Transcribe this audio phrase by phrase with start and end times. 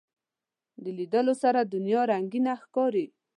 [0.81, 3.05] په لیدلو سره دنیا رنگینه ښکاري